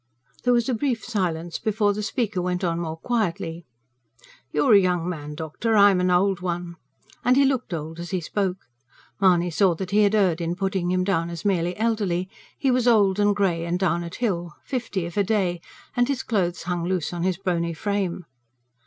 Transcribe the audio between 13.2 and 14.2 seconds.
grey and down at